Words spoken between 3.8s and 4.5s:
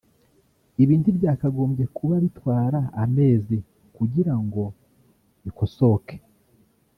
kugira